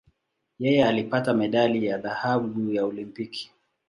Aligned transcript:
Yeye 0.59 0.85
alipata 0.85 1.33
medali 1.33 1.85
ya 1.85 1.97
dhahabu 1.97 2.71
ya 2.73 2.85
Olimpiki. 2.85 3.51